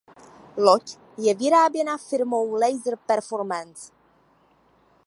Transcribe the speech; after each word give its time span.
Loď 0.57 0.97
je 1.17 1.35
vyráběna 1.35 1.97
firmou 1.97 2.53
Laser 2.53 2.95
Performance. 3.07 3.91